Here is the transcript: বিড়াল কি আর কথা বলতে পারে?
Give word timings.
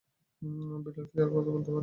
বিড়াল 0.85 1.05
কি 1.09 1.17
আর 1.21 1.29
কথা 1.29 1.49
বলতে 1.49 1.69
পারে? 1.69 1.79